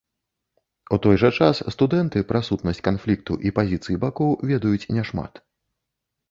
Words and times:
У 0.95 0.97
той 1.05 1.15
жа 1.23 1.29
час 1.43 1.59
студэнты 1.75 2.23
пра 2.31 2.41
сутнасць 2.47 2.81
канфлікту 2.87 3.37
і 3.49 3.53
пазіцыі 3.59 3.99
бакоў 4.07 4.31
ведаюць 4.53 4.89
няшмат. 4.99 5.33